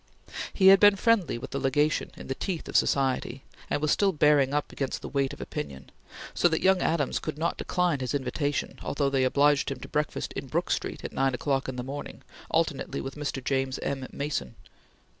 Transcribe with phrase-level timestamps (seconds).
[0.51, 4.11] He had been friendly with the Legation, in the teeth of society, and was still
[4.11, 5.91] bearing up against the weight of opinion,
[6.33, 10.33] so that young Adams could not decline his invitations, although they obliged him to breakfast
[10.33, 13.43] in Brook Street at nine o'clock in the morning, alternately with Mr.
[13.43, 14.07] James M.
[14.11, 14.55] Mason.